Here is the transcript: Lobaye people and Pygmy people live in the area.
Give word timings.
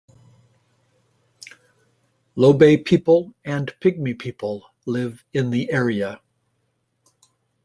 Lobaye 2.35 2.77
people 2.83 3.35
and 3.45 3.67
Pygmy 3.81 4.17
people 4.17 4.65
live 4.87 5.23
in 5.31 5.51
the 5.51 5.69
area. 5.71 6.19